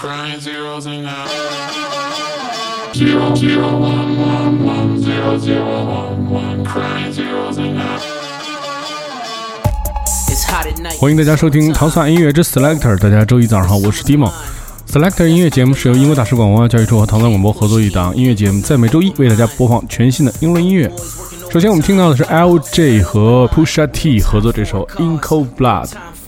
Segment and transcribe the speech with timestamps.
[0.00, 0.30] 欢
[11.10, 12.96] 迎大家收听糖蒜音乐之 Selector。
[13.00, 14.30] 大家周一早上好，我是 Dimo。
[14.86, 20.88] Selector 音乐节目是由英国大使馆文化教育处和糖蒜广播合作一档音乐节目，在每周一为大家播放全新的英伦音乐。
[21.50, 25.86] 首先我们听到的是 LJ 和 Pusha T 合作这首《In Cold Blood》。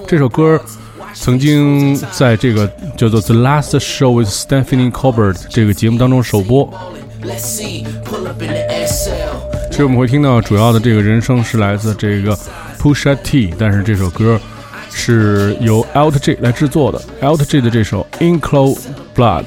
[0.09, 0.61] 这首歌
[1.15, 6.73] 曾经在这个叫做《The Last Show with Stephanie Colbert》这个节目当中首播。
[9.71, 12.37] 其实我们会听到主要的这个人声是来自这个。
[12.81, 14.41] Pusha T，但是这首歌
[14.91, 16.99] 是由 LTG 来制作的。
[17.21, 18.79] ，LTG 的这首《In Cold
[19.15, 19.45] Blood》。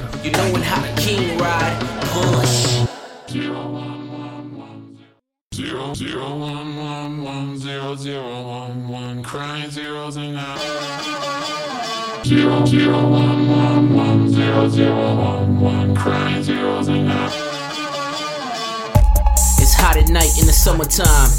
[19.61, 21.29] It's hot at night in the summertime.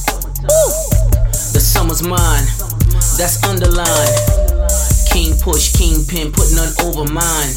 [0.43, 0.71] Woo!
[1.53, 2.47] The summer's mine,
[3.19, 4.15] that's underlined.
[5.11, 7.55] King push, kingpin, put none over mine.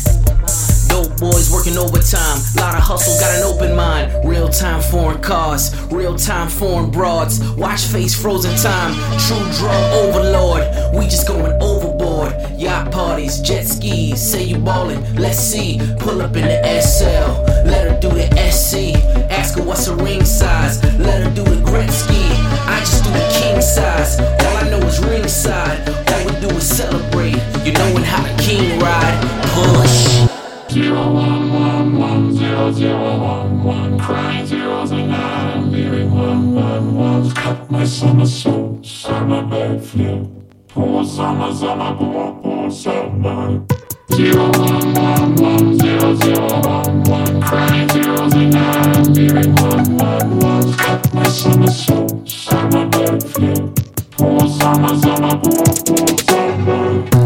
[0.87, 4.11] Dope boys working overtime, lot of hustle, got an open mind.
[4.27, 7.39] Real time foreign cars, real time foreign broads.
[7.55, 10.63] Watch face frozen time, true drug overlord.
[10.95, 12.35] We just going overboard.
[12.57, 15.79] Yacht parties, jet skis, say you ballin', let's see.
[15.99, 18.95] Pull up in the SL, let her do the SC.
[19.31, 22.27] Ask her what's her ring size, let her do the Gretzky.
[22.67, 24.19] I just do the king size.
[24.19, 25.89] All I know is ringside.
[25.89, 27.37] All we do is celebrate.
[27.65, 29.17] You knowin' how the king ride.
[29.53, 30.36] Push.
[30.77, 36.95] Zero one one one zero zero one one crying zeros and nine leaving one one
[36.95, 40.29] ones cut my summer soul summer backflip
[40.67, 43.65] poor summer summer poor poor summer
[44.13, 50.39] zero one one one zero zero one one crying zeros and nine leaving one one
[50.39, 53.65] ones cut my summer soul summer backflip
[54.11, 57.16] poor summer summer poor poor summer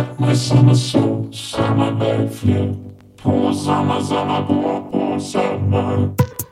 [0.00, 2.74] Как сама сол, сама байфле
[3.22, 6.08] По сама сама по по сама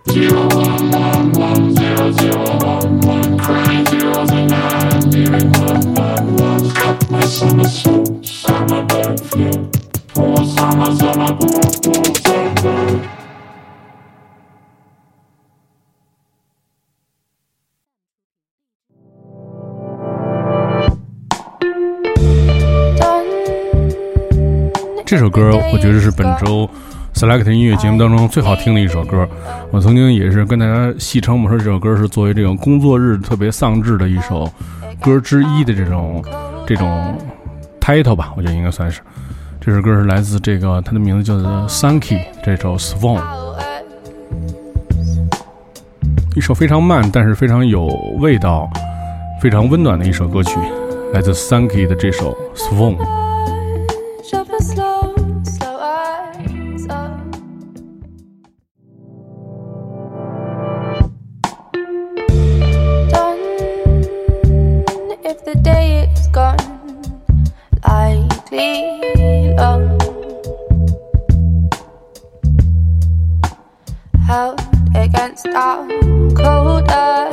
[0.09, 6.37] Zero one one one zero zero one one Crying zero the nine Leaving one one
[6.37, 8.87] one Stop my summer soul Summer
[9.31, 9.71] flow.
[10.13, 11.78] Pour summer summer pour
[25.09, 26.69] 这首歌我觉得是本周
[27.15, 29.27] Select 音乐节目当中最好听的一首歌。
[29.71, 34.47] 我曾经也是跟大家戏称，我说这首歌是作为这种工作日特别丧志的一首
[35.01, 36.23] 歌之一的这种
[36.67, 37.17] 这种
[37.81, 39.01] title 吧，我觉得应该算是。
[39.63, 43.23] 这首歌是来自这个，它的名字叫做 Sunky，这首 Swan，
[46.37, 47.87] 一首非常慢但是非常有
[48.19, 48.69] 味道、
[49.41, 50.59] 非常温暖的一首歌曲，
[51.15, 52.99] 来自 Sunky 的这首 Swan。
[68.49, 69.99] Awfully long.
[74.27, 74.61] Held
[74.95, 75.87] against our
[76.35, 77.28] cold earth.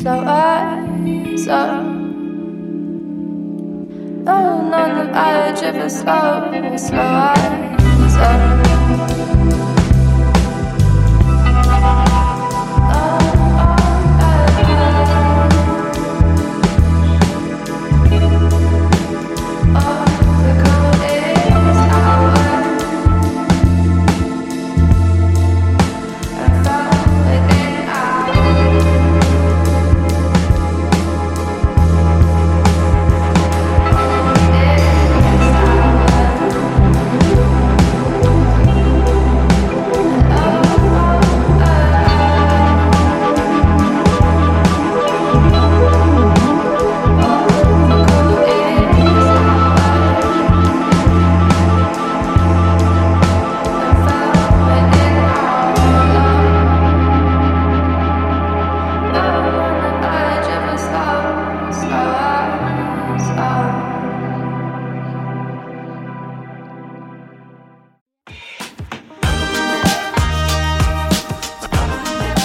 [0.00, 1.84] Slow eyes up.
[4.24, 7.80] Down on the verge of a slow, slow eyes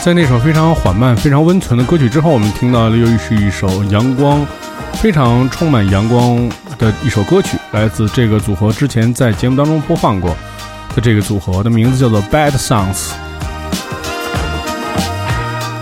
[0.05, 4.45] 在那首非常缓慢、非常温存的歌曲之后，我们听到的又是一首阳光，
[4.93, 6.47] 非常充满阳光
[6.77, 10.29] 的一首歌曲，来自这个组合之前在节目当中播放过
[10.95, 13.13] 的这个组合的名字叫做 Bad Songs。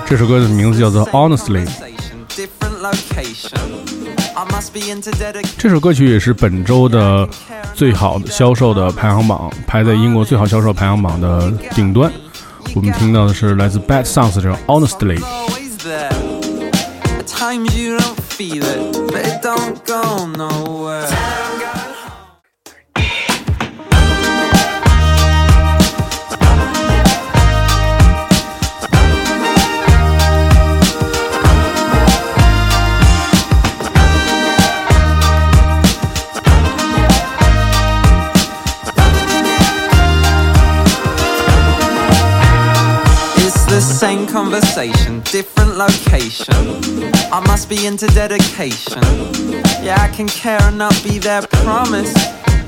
[0.06, 1.68] 这首歌的名字叫做 Honestly。
[5.58, 7.28] 这首歌曲也是本周的
[7.74, 12.10] 最好的销售的排行榜，排在英国最好销售排行榜的顶端。
[12.75, 15.19] 我们听到的是来自 Bad Songs 这首 Honestly。
[15.21, 16.11] Always there.
[17.19, 20.62] At times you don't feel it, but it don't go nowhere.
[44.54, 46.54] Conversation, different location.
[47.34, 49.02] I must be into dedication.
[49.82, 52.14] Yeah, I can care and not be there, promise.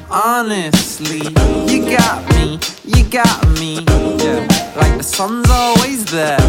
[0.10, 1.22] honestly.
[1.72, 3.86] You got me, you got me.
[4.18, 4.42] Yeah,
[4.82, 6.42] like the sun's always there.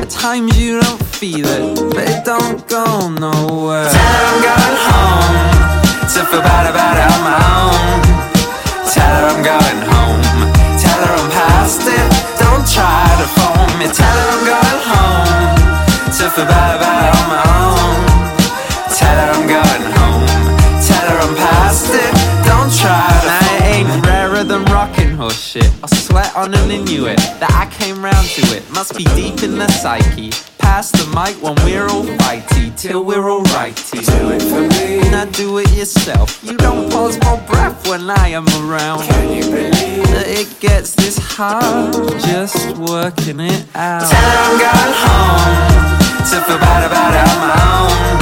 [0.00, 3.90] At times you don't feel it, but it don't go nowhere.
[3.92, 5.36] Tell her I'm going home
[6.14, 8.00] to feel bad about it on my own.
[8.88, 10.24] Tell her I'm going home.
[10.80, 12.08] Tell her I'm past it.
[12.40, 13.39] Don't try to.
[13.92, 15.60] Tell her I'm going home
[16.40, 18.00] to bad about it on my own.
[18.96, 20.26] Tell her I'm going home.
[20.86, 22.12] Tell her I'm past it.
[22.48, 23.46] Don't try to.
[23.46, 25.70] It ain't rarer than rocking horse shit.
[25.82, 28.62] I sweat on an Inuit that I came round to it.
[28.70, 30.30] Must be deep in the psyche.
[30.70, 33.98] Pass the mic when we're all fighty till we're all righty.
[34.06, 35.02] Do it for me.
[35.10, 36.38] Now do it yourself.
[36.44, 39.02] You don't pause for breath when I am around.
[39.02, 41.92] Can you believe that it gets this hard?
[42.22, 44.06] Just working it out.
[44.06, 45.58] Tell her I'm going home
[46.30, 48.16] to feel bad about it on my own.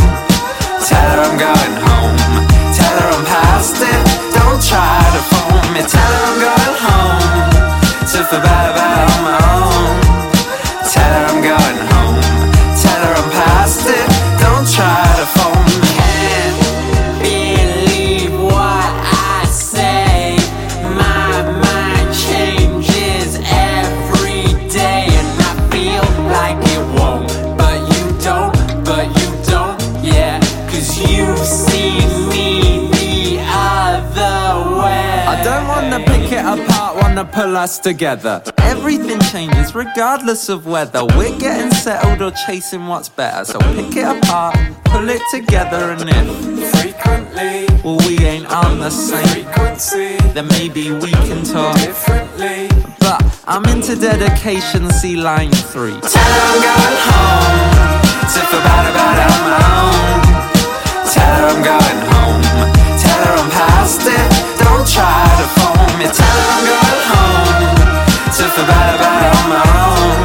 [0.88, 2.16] Tell her I'm going home.
[2.72, 4.02] Tell her I'm past it.
[4.32, 5.84] Don't try to phone me.
[5.84, 7.52] Tell her I'm going home
[8.08, 10.00] to feel bad about it on my own.
[10.90, 11.87] Tell her I'm going home.
[37.32, 38.42] Pull us together.
[38.58, 43.44] Everything changes regardless of whether we're getting settled or chasing what's better.
[43.44, 48.90] So pick it apart, pull it together, and if frequently, well, we ain't on the
[48.90, 52.68] same frequency, then maybe we can talk differently.
[53.00, 55.98] But I'm into dedication, see line three.
[56.00, 57.98] Tell her I'm going home
[58.32, 60.20] to feel bad about on my own.
[61.12, 62.42] Tell her I'm going home.
[63.00, 64.26] Tell her I'm past it.
[64.62, 65.57] Don't try to
[65.98, 66.14] phone me.
[66.14, 67.76] Tell her I'm going home
[68.36, 70.16] to bad about on my own.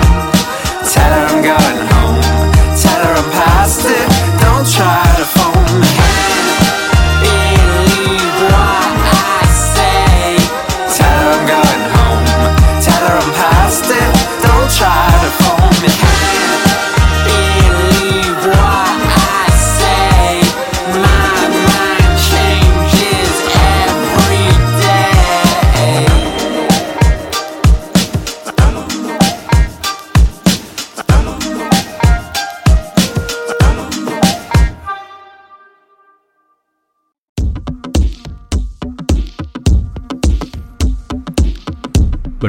[0.91, 2.21] Tell her I'm going home.
[2.81, 4.07] Tell her I'm past it.
[4.41, 4.92] Don't try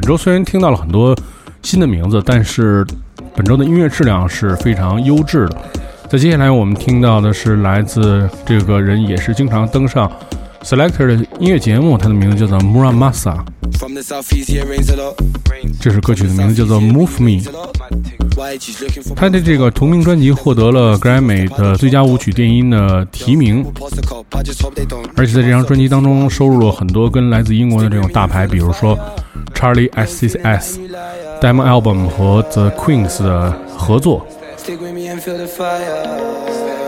[0.05, 1.17] 本周虽然听到了很多
[1.63, 2.87] 新的名字，但是
[3.35, 5.57] 本周的音乐质量是非常优质的。
[6.11, 10.13] 在接下来我们听到的是来自这个人，也是经常登上
[10.65, 13.39] Selector 的音乐节目，它的名字叫做 Muramasa。
[15.79, 17.43] 这首歌曲的名字叫做 Move Me。
[19.15, 23.63] 他的这个同名专辑获得了格莱美的最佳舞曲电音的提名，
[25.17, 28.99] 而且在这张专辑当中收录了很多跟来自英国的这种大牌，比如说
[29.55, 30.79] Charlie SCS、
[31.43, 34.27] Demo Album 和 The Queens 的合作。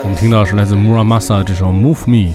[0.03, 2.35] 我们听到是来自 Muramasa 的这首 Move Me。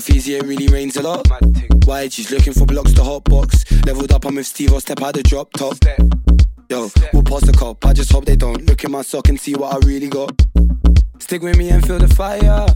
[0.00, 1.28] Southeast, it really rains a lot.
[1.84, 3.70] Why she's looking for blocks to hot box.
[3.84, 5.76] Leveled up, I'm with Steve, I'll step out the drop top.
[6.70, 7.84] Yo, we'll pass the cop.
[7.84, 10.40] I just hope they don't look in my sock and see what I really got.
[11.18, 12.66] Stick with me and feel the fire.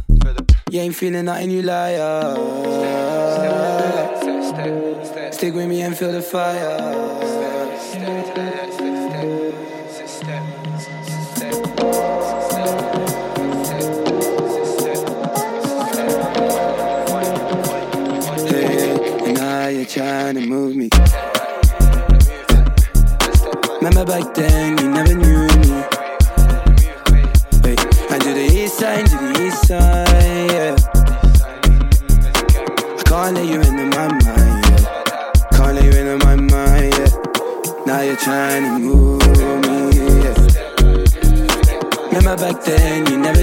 [0.71, 2.35] You ain't feeling nothing, you liar.
[5.33, 7.44] Stick with me and feel the fire.
[19.95, 20.89] Trying to move me.
[23.77, 25.69] Remember back then, you never knew me.
[27.63, 27.77] Hey,
[28.11, 30.75] and to the east side, to the east side, yeah.
[32.99, 34.83] I can't let you into my mind, yeah.
[35.53, 37.87] Can't let you into my mind, yeah.
[37.87, 39.23] Now you're trying to move
[39.63, 39.79] me,
[40.25, 40.35] yeah.
[42.09, 43.34] Remember back then, you never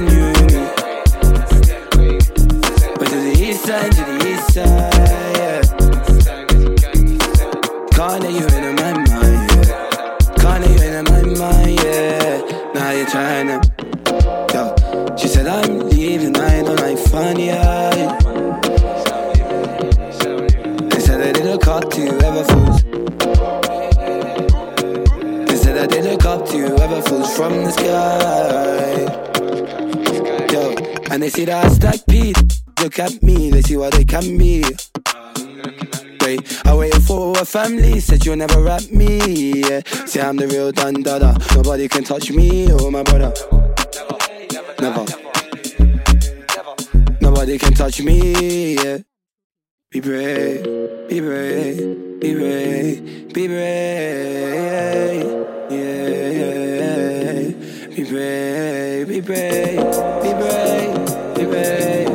[21.80, 22.84] to whoever falls.
[25.50, 29.08] Instead, I did look up to ever falls from the sky.
[30.52, 30.76] Yo,
[31.12, 32.34] and they see that I stack P.
[32.82, 34.66] Look at me, they see what they can be.
[36.22, 39.62] Wait, I waited for a family, said you'll never rap me.
[39.62, 39.82] Yeah.
[40.06, 41.38] Say I'm the real dun dada.
[41.56, 43.32] Nobody can touch me or my brother.
[44.82, 45.06] Never.
[47.22, 48.76] Nobody can touch me.
[48.76, 48.98] Yeah.
[49.92, 50.64] Be brave,
[51.10, 55.26] be brave, be brave, be brave.
[55.70, 56.18] Yeah.
[56.40, 57.52] yeah.
[57.90, 59.80] Be brave, be brave,
[60.24, 60.96] be brave,
[61.36, 62.08] be brave.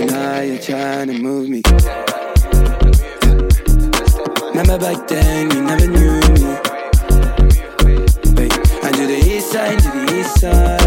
[0.00, 1.60] And now you're trying to move me.
[4.48, 6.56] Remember back then, you never knew me.
[8.32, 8.52] Wait,
[8.82, 10.83] I do the east side, to the east side,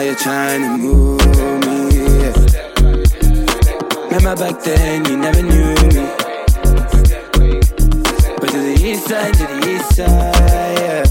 [0.00, 1.78] Now you're trying to move me.
[4.06, 6.08] Remember back then, you never knew me.
[8.40, 11.04] But to the east side, to the east side, yeah.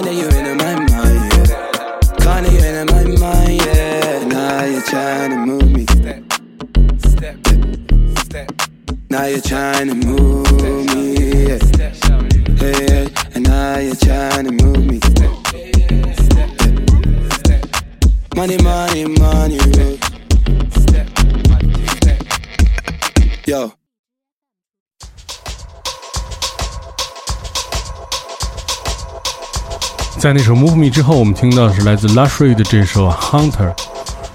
[0.00, 2.24] Let you into my mind, yeah.
[2.24, 4.24] Let you into my mind, yeah.
[4.24, 5.84] Now you're trying to move me.
[9.10, 10.39] Now you're trying to move
[30.20, 33.72] 在那首《Move Me》之后，我们听到的是来自 Lushry 的这首《Hunter》，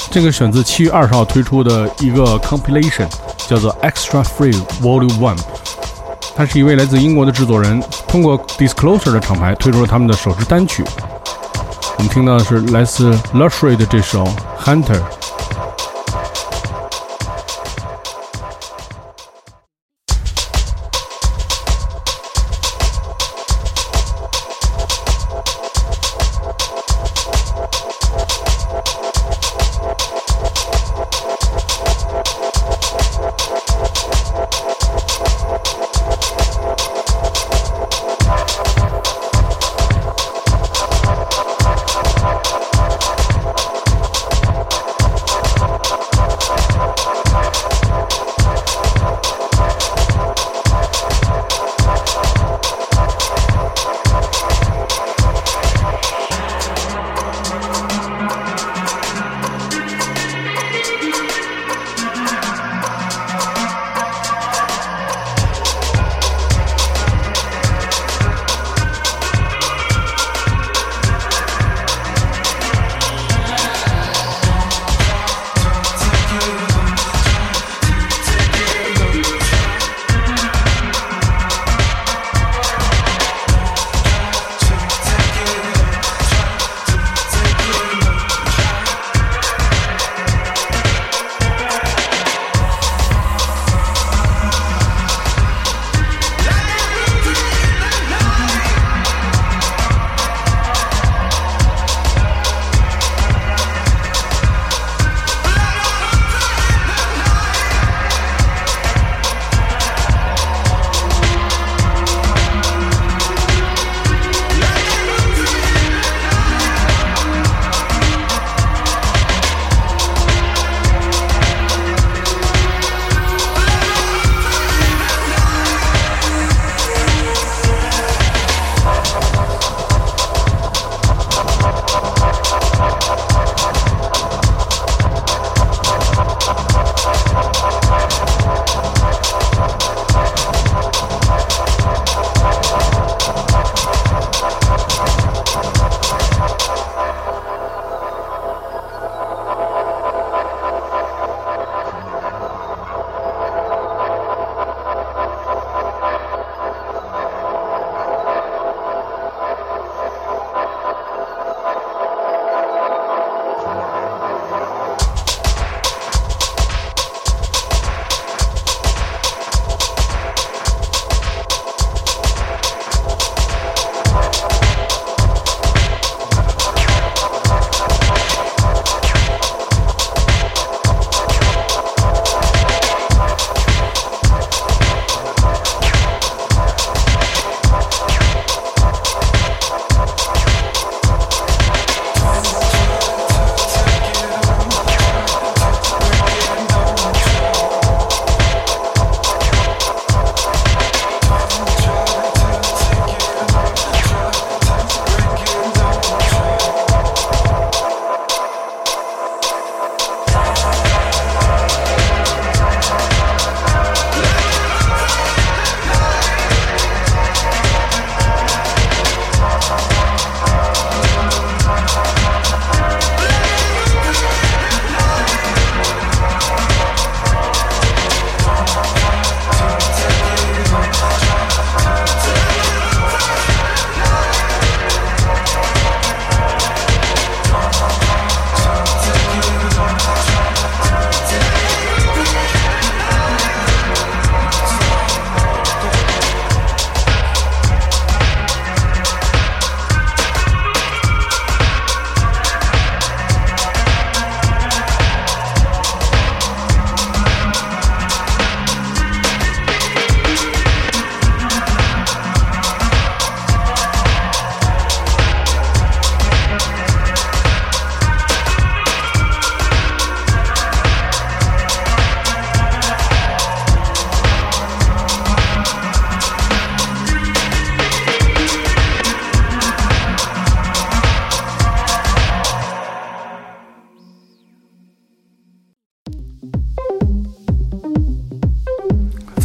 [0.09, 3.07] 这个选自七月二十号推出的一个 compilation，
[3.47, 5.37] 叫做 Extra Free Volume One。
[6.35, 10.83] 他是一位来自英国的制作人，通过 Disclosure 的厂牌推出了他们的首支单曲。
[11.99, 14.23] 我们听到的是来自 Lushry 的这首
[14.59, 14.99] 《Hunter》。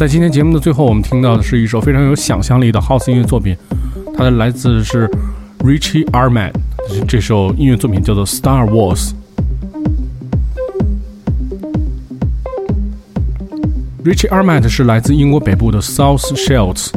[0.01, 3.55] 在今天节目的最后，我们听到的是一首非常有想象力的 House 音乐作品，
[4.17, 5.07] 它的来自是
[5.59, 6.53] Richie Armand，
[7.07, 9.11] 这首音乐作品叫做 Star Wars。
[14.03, 16.89] Richie Armand 是来自英国北部的 South Shields，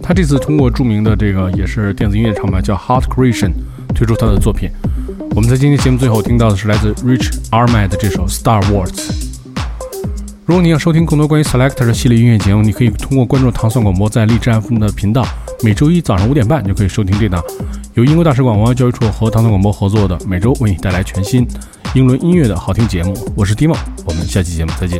[0.00, 3.50] 他这次通过著名的这个也是电子音乐厂牌叫 Hot Creation
[3.92, 4.70] 推出他的作品。
[5.36, 9.10] 我们在今天节目最后听到的是来自 Rich Armand 的这首 Star Wars。
[10.46, 15.26] 如果你要收听更多关于 Selector 的系列音乐节目，你可以通过关注糖蒜广播在荔枝 FM 的频道，
[15.62, 17.44] 每周一早上五点半就可以收听这档
[17.96, 21.46] 由英国大使馆文化教育处和糖蒜广播合作的每周为你带来全新
[21.92, 23.14] 英伦音乐的好听节目。
[23.36, 24.98] 我是 Dimo，我们下期节目再见。